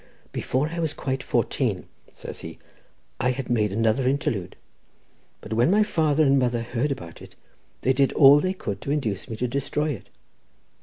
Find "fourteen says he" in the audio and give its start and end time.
1.21-2.57